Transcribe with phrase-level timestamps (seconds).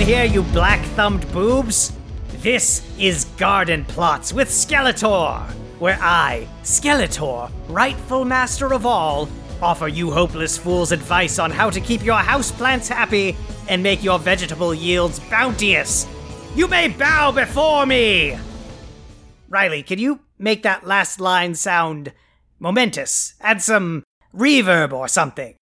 [0.00, 1.92] here, you black thumbed boobs?
[2.38, 5.42] This is Garden Plots with Skeletor,
[5.78, 9.28] where I, Skeletor, rightful master of all,
[9.60, 13.36] offer you hopeless fools advice on how to keep your houseplants happy
[13.68, 16.06] and make your vegetable yields bounteous.
[16.54, 18.38] You may bow before me!
[19.48, 22.12] Riley, can you make that last line sound
[22.58, 23.34] momentous?
[23.40, 24.04] Add some
[24.34, 25.56] reverb or something.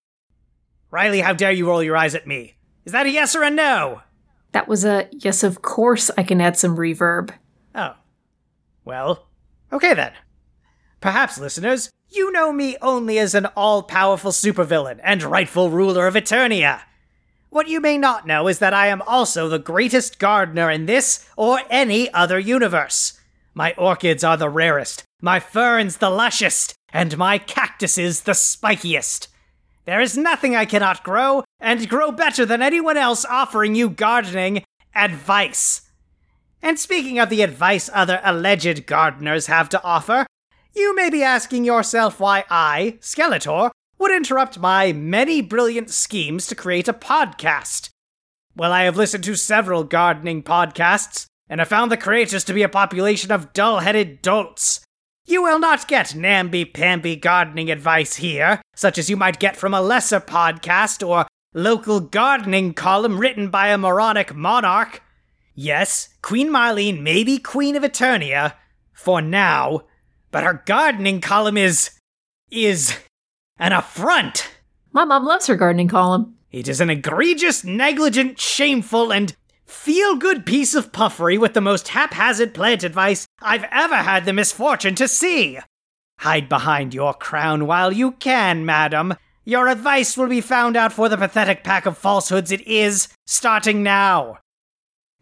[0.90, 2.54] Riley, how dare you roll your eyes at me?
[2.84, 4.02] Is that a yes or a no?
[4.52, 7.32] That was a yes, of course I can add some reverb.
[7.74, 7.94] Oh.
[8.84, 9.28] Well,
[9.72, 10.12] okay then.
[11.00, 16.14] Perhaps, listeners, you know me only as an all powerful supervillain and rightful ruler of
[16.14, 16.80] Eternia.
[17.50, 21.26] What you may not know is that I am also the greatest gardener in this
[21.36, 23.18] or any other universe.
[23.54, 29.28] My orchids are the rarest, my ferns the lushest, and my cactuses the spikiest.
[29.88, 34.62] There is nothing I cannot grow, and grow better than anyone else offering you gardening
[34.94, 35.80] advice.
[36.60, 40.26] And speaking of the advice other alleged gardeners have to offer,
[40.76, 46.54] you may be asking yourself why I, Skeletor, would interrupt my many brilliant schemes to
[46.54, 47.88] create a podcast.
[48.54, 52.62] Well, I have listened to several gardening podcasts, and have found the creators to be
[52.62, 54.80] a population of dull headed dolts.
[55.28, 59.74] You will not get namby pamby gardening advice here, such as you might get from
[59.74, 65.02] a lesser podcast or local gardening column written by a moronic monarch.
[65.54, 68.54] Yes, Queen Marlena may be Queen of Eternia,
[68.94, 69.82] for now,
[70.30, 71.90] but her gardening column is.
[72.50, 72.96] is.
[73.58, 74.48] an affront!
[74.92, 76.36] My mom loves her gardening column.
[76.50, 79.36] It is an egregious, negligent, shameful, and
[79.68, 84.32] feel good piece of puffery with the most haphazard plant advice I've ever had the
[84.32, 85.58] misfortune to see.
[86.20, 89.14] Hide behind your crown while you can, madam.
[89.44, 93.82] Your advice will be found out for the pathetic pack of falsehoods it is, starting
[93.82, 94.38] now.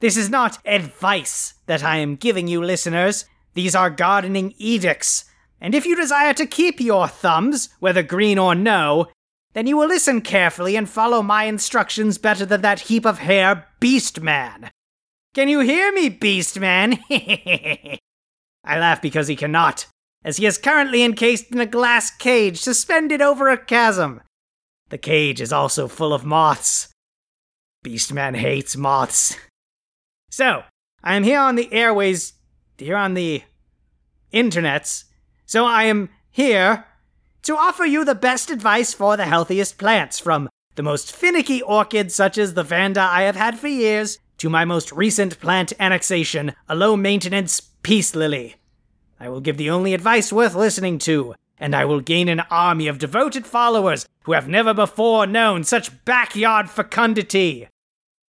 [0.00, 3.24] This is not advice that I am giving you, listeners.
[3.54, 5.24] These are gardening edicts.
[5.60, 9.08] And if you desire to keep your thumbs, whether green or no,
[9.56, 13.66] then you will listen carefully and follow my instructions better than that heap of hair,
[13.80, 14.70] Beast Man.
[15.34, 16.98] Can you hear me, Beast Man?
[17.10, 17.98] I
[18.66, 19.86] laugh because he cannot,
[20.22, 24.20] as he is currently encased in a glass cage suspended over a chasm.
[24.90, 26.88] The cage is also full of moths.
[27.82, 29.38] Beastman hates moths.
[30.30, 30.64] So,
[31.02, 32.34] I am here on the airways,
[32.76, 33.42] here on the
[34.34, 35.04] internets,
[35.46, 36.84] so I am here
[37.46, 42.12] to offer you the best advice for the healthiest plants, from the most finicky orchids
[42.12, 46.54] such as the Vanda I have had for years, to my most recent plant annexation,
[46.68, 48.56] a low maintenance peace lily.
[49.20, 52.88] I will give the only advice worth listening to, and I will gain an army
[52.88, 57.68] of devoted followers who have never before known such backyard fecundity.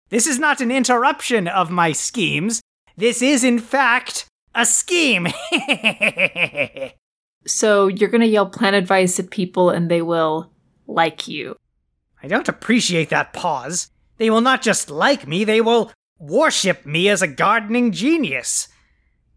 [0.10, 2.62] This is not an interruption of my schemes.
[2.98, 5.28] This is, in fact, a scheme.
[7.48, 10.52] So you're gonna yell plant advice at people and they will
[10.88, 11.58] like you.
[12.22, 13.92] I don't appreciate that pause.
[14.18, 18.68] They will not just like me, they will worship me as a gardening genius.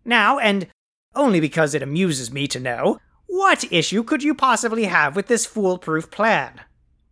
[0.04, 0.68] Now, and
[1.14, 5.44] only because it amuses me to know, what issue could you possibly have with this
[5.44, 6.62] foolproof plan?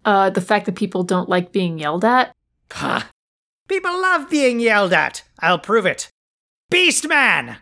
[0.05, 2.35] Uh, the fact that people don't like being yelled at?
[2.69, 3.09] Pah!
[3.69, 5.25] People love being yelled at.
[5.41, 6.11] I'll prove it.
[6.73, 7.59] Beastman!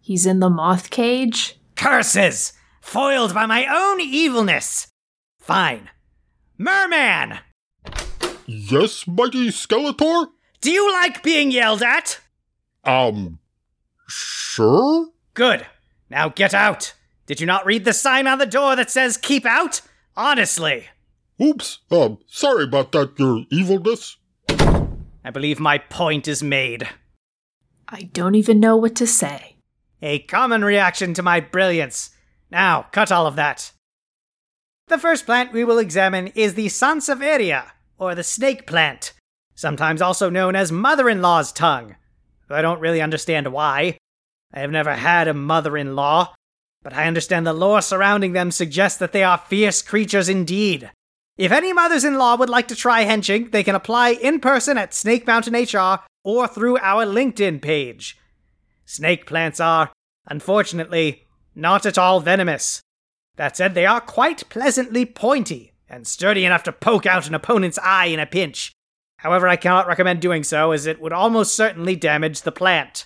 [0.00, 1.58] He's in the moth cage?
[1.78, 2.52] Curses!
[2.80, 4.88] Foiled by my own evilness!
[5.38, 5.88] Fine.
[6.58, 7.38] Merman!
[8.46, 10.26] Yes, mighty Skeletor?
[10.60, 12.18] Do you like being yelled at?
[12.82, 13.38] Um,
[14.08, 15.10] sure?
[15.34, 15.66] Good.
[16.10, 16.94] Now get out.
[17.26, 19.80] Did you not read the sign on the door that says keep out?
[20.16, 20.88] Honestly.
[21.40, 24.16] Oops, um, sorry about that, your evilness.
[24.48, 26.88] I believe my point is made.
[27.88, 29.57] I don't even know what to say.
[30.00, 32.10] A common reaction to my brilliance.
[32.50, 33.72] Now, cut all of that.
[34.86, 39.12] The first plant we will examine is the Sansevieria, or the snake plant,
[39.54, 41.96] sometimes also known as mother in law's tongue.
[42.48, 43.98] I don't really understand why.
[44.54, 46.34] I have never had a mother in law,
[46.82, 50.90] but I understand the lore surrounding them suggests that they are fierce creatures indeed.
[51.36, 54.78] If any mothers in law would like to try henching, they can apply in person
[54.78, 58.18] at Snake Mountain HR or through our LinkedIn page.
[58.88, 59.92] Snake plants are,
[60.28, 62.80] unfortunately, not at all venomous.
[63.36, 67.78] That said, they are quite pleasantly pointy and sturdy enough to poke out an opponent's
[67.82, 68.72] eye in a pinch.
[69.18, 73.04] However, I cannot recommend doing so, as it would almost certainly damage the plant.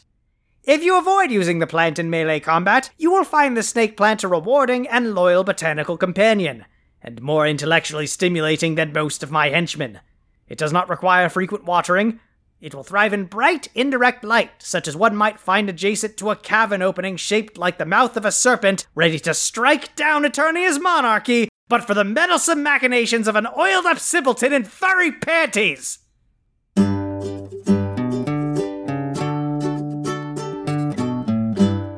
[0.62, 4.22] If you avoid using the plant in melee combat, you will find the snake plant
[4.22, 6.64] a rewarding and loyal botanical companion,
[7.02, 9.98] and more intellectually stimulating than most of my henchmen.
[10.46, 12.20] It does not require frequent watering.
[12.62, 16.36] It will thrive in bright, indirect light, such as one might find adjacent to a
[16.36, 21.48] cavern opening shaped like the mouth of a serpent, ready to strike down Eternia's monarchy,
[21.68, 25.98] but for the meddlesome machinations of an oiled up simpleton in furry panties!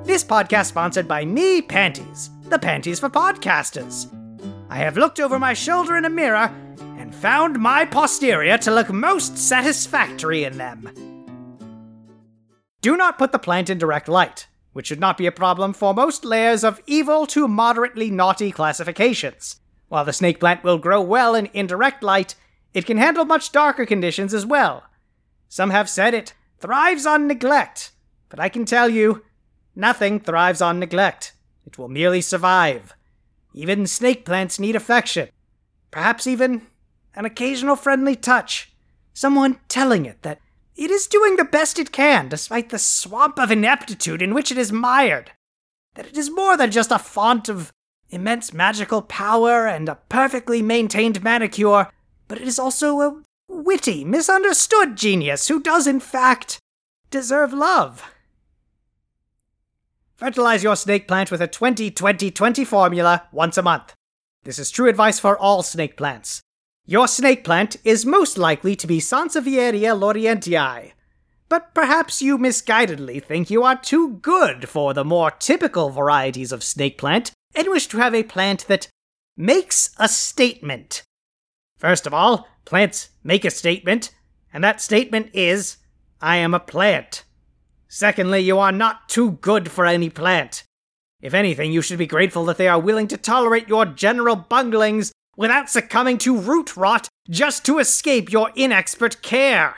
[0.06, 4.10] This podcast sponsored by me, Panties, the panties for podcasters.
[4.70, 6.50] I have looked over my shoulder in a mirror
[7.20, 10.88] found my posterior to look most satisfactory in them.
[12.80, 15.94] Do not put the plant in direct light, which should not be a problem for
[15.94, 19.60] most layers of evil to moderately naughty classifications.
[19.88, 22.34] While the snake plant will grow well in indirect light,
[22.72, 24.84] it can handle much darker conditions as well.
[25.48, 27.92] Some have said it thrives on neglect,
[28.28, 29.22] but I can tell you,
[29.76, 31.32] Nothing thrives on neglect.
[31.66, 32.94] It will merely survive.
[33.54, 35.28] Even snake plants need affection.
[35.90, 36.62] Perhaps even
[37.14, 38.72] an occasional friendly touch.
[39.12, 40.40] Someone telling it that
[40.76, 44.58] it is doing the best it can despite the swamp of ineptitude in which it
[44.58, 45.30] is mired.
[45.94, 47.72] That it is more than just a font of
[48.10, 51.88] immense magical power and a perfectly maintained manicure,
[52.26, 56.58] but it is also a witty, misunderstood genius who does, in fact,
[57.10, 58.02] deserve love.
[60.16, 63.94] Fertilize your snake plant with a 20 20 20 formula once a month.
[64.44, 66.42] This is true advice for all snake plants.
[66.86, 70.92] Your snake plant is most likely to be Sansevieria laurentii,
[71.48, 76.62] but perhaps you misguidedly think you are too good for the more typical varieties of
[76.62, 78.88] snake plant and wish to have a plant that
[79.34, 81.02] makes a statement.
[81.78, 84.14] First of all, plants make a statement,
[84.52, 85.78] and that statement is
[86.20, 87.24] I am a plant.
[87.88, 90.64] Secondly, you are not too good for any plant.
[91.22, 95.12] If anything, you should be grateful that they are willing to tolerate your general bunglings
[95.36, 99.76] without succumbing to root rot just to escape your inexpert care.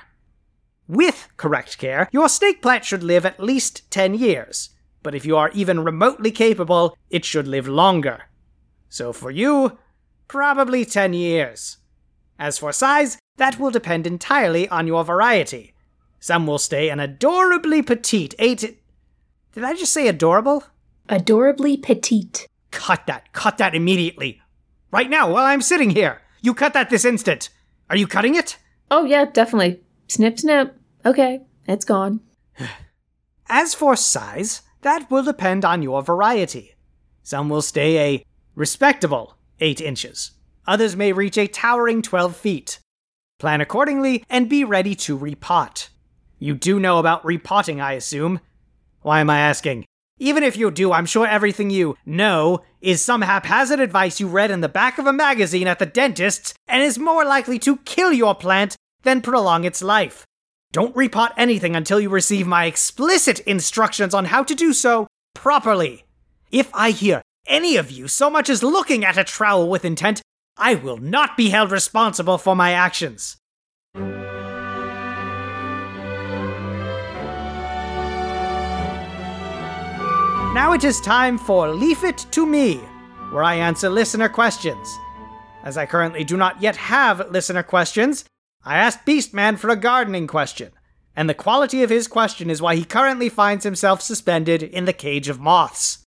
[0.89, 4.71] With correct care, your snake plant should live at least 10 years,
[5.03, 8.25] but if you are even remotely capable, it should live longer.
[8.89, 9.79] So for you,
[10.29, 11.79] probably 10 years.
[12.39, 15.75] As for size, that will depend entirely on your variety.
[16.21, 18.81] Some will stay an adorably petite eight.
[19.53, 20.65] Did I just say adorable?
[21.09, 22.47] Adorably petite.
[22.71, 23.33] Cut that.
[23.33, 24.41] Cut that immediately.
[24.97, 26.23] Right now, while I'm sitting here.
[26.41, 27.51] You cut that this instant.
[27.91, 28.57] Are you cutting it?
[28.91, 29.83] Oh, yeah, definitely.
[30.09, 30.75] Snip, snip.
[31.05, 32.21] Okay, it's gone.
[33.47, 36.77] As for size, that will depend on your variety.
[37.23, 40.31] Some will stay a respectable 8 inches.
[40.67, 42.79] Others may reach a towering 12 feet.
[43.39, 45.91] Plan accordingly and be ready to repot.
[46.39, 48.41] You do know about repotting, I assume.
[49.03, 49.85] Why am I asking?
[50.19, 54.51] Even if you do, I'm sure everything you know is some haphazard advice you read
[54.51, 58.13] in the back of a magazine at the dentist's and is more likely to kill
[58.13, 60.25] your plant than prolong its life.
[60.73, 66.07] Don't repot anything until you receive my explicit instructions on how to do so properly.
[66.51, 70.23] If I hear any of you so much as looking at a trowel with intent,
[70.57, 73.37] I will not be held responsible for my actions.
[80.57, 82.77] Now it is time for Leaf It to Me,
[83.31, 84.97] where I answer listener questions.
[85.63, 88.25] As I currently do not yet have listener questions,
[88.65, 90.73] I asked Beastman for a gardening question,
[91.15, 94.95] and the quality of his question is why he currently finds himself suspended in the
[94.95, 95.99] cage of moths.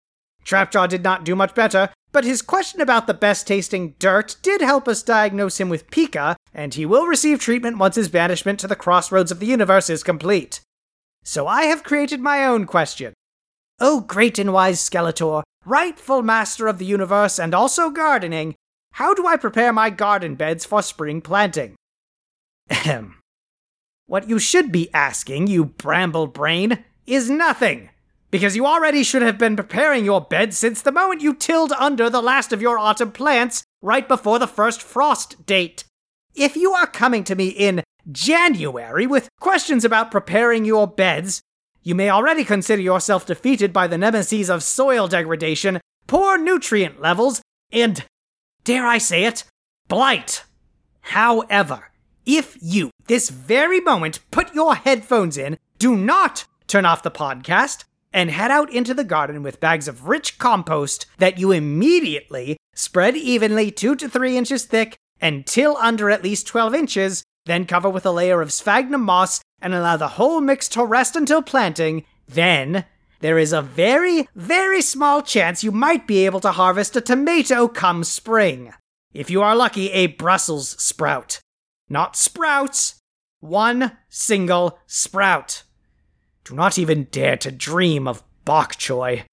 [0.46, 4.62] Trapjaw did not do much better, but his question about the best tasting dirt did
[4.62, 8.68] help us diagnose him with pica, and he will receive treatment once his banishment to
[8.68, 10.62] the crossroads of the universe is complete.
[11.24, 13.14] So I have created my own question,
[13.82, 18.56] O great and wise Skeletor, rightful master of the universe and also gardening,
[18.94, 21.76] how do I prepare my garden beds for spring planting?
[22.70, 23.16] Ahem.
[24.06, 27.90] What you should be asking, you bramble brain, is nothing,
[28.32, 32.10] because you already should have been preparing your bed since the moment you tilled under
[32.10, 35.84] the last of your autumn plants right before the first frost date.
[36.36, 41.42] If you are coming to me in January with questions about preparing your beds,
[41.84, 47.42] you may already consider yourself defeated by the nemesis of soil degradation, poor nutrient levels,
[47.72, 48.04] and,
[48.64, 49.44] dare I say it,
[49.88, 50.44] blight.
[51.02, 51.92] However,
[52.26, 57.86] if you, this very moment, put your headphones in, do not turn off the podcast,
[58.14, 63.16] and head out into the garden with bags of rich compost that you immediately spread
[63.16, 67.90] evenly two to three inches thick and till under at least 12 inches, then cover
[67.90, 72.06] with a layer of sphagnum moss and allow the whole mix to rest until planting,
[72.28, 72.86] then
[73.20, 77.68] there is a very, very small chance you might be able to harvest a tomato
[77.68, 78.74] come spring.
[79.14, 81.42] If you are lucky, a Brussels sprout.
[81.90, 82.96] Not sprouts,
[83.40, 85.64] one single sprout.
[86.46, 89.26] Do not even dare to dream of bok choy.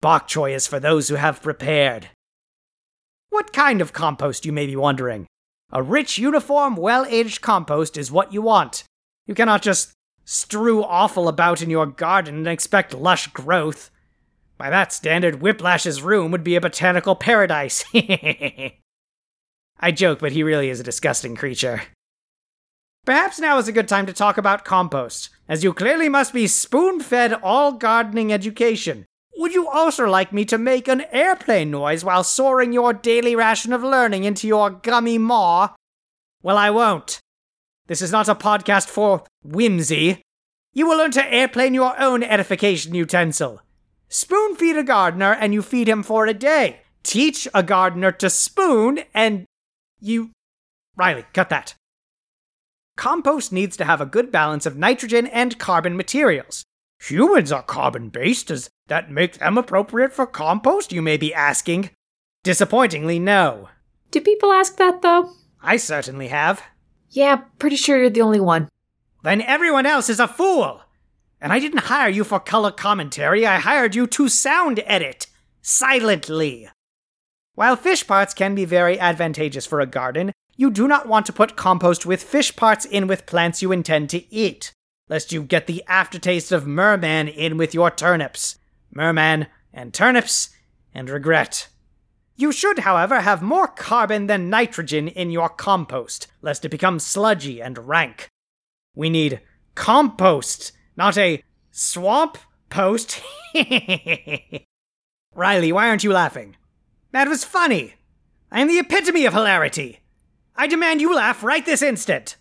[0.00, 2.08] Bok choy is for those who have prepared.
[3.30, 5.26] What kind of compost, you may be wondering?
[5.70, 8.84] A rich, uniform, well aged compost is what you want.
[9.28, 9.92] You cannot just
[10.24, 13.90] strew offal about in your garden and expect lush growth.
[14.56, 17.84] By that standard, Whiplash's room would be a botanical paradise.
[17.94, 21.82] I joke, but he really is a disgusting creature.
[23.04, 26.46] Perhaps now is a good time to talk about compost, as you clearly must be
[26.46, 29.06] spoon fed all gardening education.
[29.36, 33.72] Would you also like me to make an airplane noise while soaring your daily ration
[33.72, 35.74] of learning into your gummy maw?
[36.42, 37.20] Well, I won't.
[37.88, 40.20] This is not a podcast for whimsy.
[40.74, 43.62] You will learn to airplane your own edification utensil.
[44.08, 46.80] Spoon feed a gardener and you feed him for a day.
[47.02, 49.46] Teach a gardener to spoon and
[50.00, 50.30] you.
[50.96, 51.74] Riley, cut that.
[52.98, 56.64] Compost needs to have a good balance of nitrogen and carbon materials.
[57.00, 58.48] Humans are carbon based.
[58.48, 61.88] Does that make them appropriate for compost, you may be asking?
[62.44, 63.70] Disappointingly, no.
[64.10, 65.32] Do people ask that though?
[65.62, 66.62] I certainly have.
[67.10, 68.68] Yeah, pretty sure you're the only one.
[69.22, 70.82] Then everyone else is a fool!
[71.40, 75.26] And I didn't hire you for color commentary, I hired you to sound edit.
[75.62, 76.68] Silently.
[77.54, 81.32] While fish parts can be very advantageous for a garden, you do not want to
[81.32, 84.72] put compost with fish parts in with plants you intend to eat,
[85.08, 88.58] lest you get the aftertaste of merman in with your turnips.
[88.92, 90.50] Merman and turnips
[90.94, 91.68] and regret.
[92.38, 97.60] You should, however, have more carbon than nitrogen in your compost, lest it become sludgy
[97.60, 98.28] and rank.
[98.94, 99.40] We need
[99.74, 101.42] compost, not a
[101.72, 102.38] swamp
[102.70, 103.20] post.
[105.34, 106.54] Riley, why aren't you laughing?
[107.10, 107.94] That was funny.
[108.52, 109.98] I am the epitome of hilarity.
[110.54, 112.36] I demand you laugh right this instant.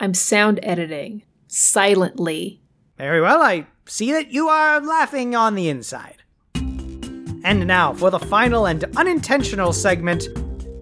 [0.00, 1.24] I'm sound editing.
[1.46, 2.62] Silently.
[2.96, 6.21] Very well, I see that you are laughing on the inside.
[7.44, 10.28] And now for the final and unintentional segment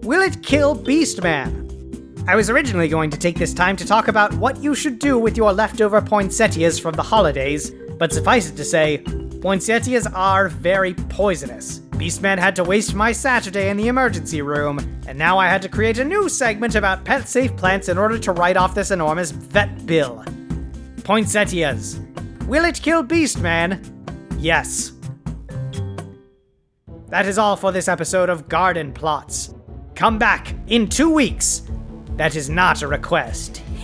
[0.03, 2.27] Will it kill Beastman?
[2.27, 5.19] I was originally going to take this time to talk about what you should do
[5.19, 8.97] with your leftover poinsettias from the holidays, but suffice it to say,
[9.41, 11.79] poinsettias are very poisonous.
[11.91, 15.69] Beastman had to waste my Saturday in the emergency room, and now I had to
[15.69, 19.29] create a new segment about pet safe plants in order to write off this enormous
[19.29, 20.25] vet bill.
[21.03, 21.99] Poinsettias.
[22.47, 23.83] Will it kill Beastman?
[24.39, 24.93] Yes.
[27.11, 29.53] That is all for this episode of Garden Plots.
[29.95, 31.63] Come back in two weeks.
[32.15, 33.61] That is not a request.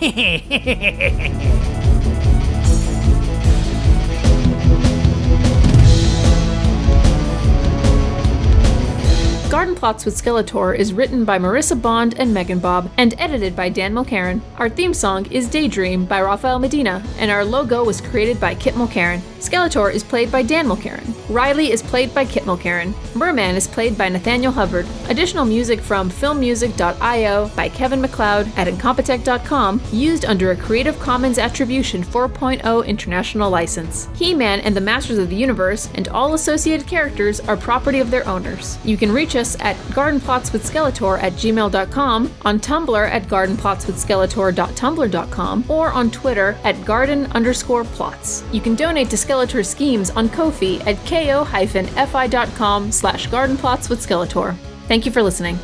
[9.50, 13.68] Garden Plots with Skeletor is written by Marissa Bond and Megan Bob and edited by
[13.68, 14.40] Dan Mulcairn.
[14.56, 18.74] Our theme song is Daydream by Rafael Medina, and our logo was created by Kit
[18.74, 19.20] Mulcairn.
[19.38, 21.14] Skeletor is played by Dan Mulcairn.
[21.28, 22.94] Riley is played by Kit Mulcairn.
[23.14, 24.84] Merman is played by Nathaniel Hubbard.
[25.08, 32.02] Additional music from filmmusic.io by Kevin MacLeod at Incompetech.com, used under a Creative Commons Attribution
[32.02, 34.08] 4.0 international license.
[34.16, 38.10] He Man and the Masters of the Universe and all associated characters are property of
[38.10, 38.78] their owners.
[38.84, 46.56] You can reach us at gardenplotswithskeletor at gmail.com, on Tumblr at gardenplotswithskeletor.tumblr.com, or on Twitter
[46.64, 48.42] at garden underscore plots.
[48.52, 54.56] You can donate to Skeletor schemes on Ko-fi at ko-fi.com slash gardenplots with Skeletor.
[54.86, 55.58] Thank you for listening.